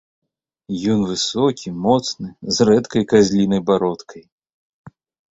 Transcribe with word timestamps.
Ён 0.93 1.01
высокі, 1.09 1.67
моцны, 1.85 2.27
з 2.57 2.67
рэдкай 2.69 3.03
казлінай 3.11 3.61
бародкай. 3.69 4.23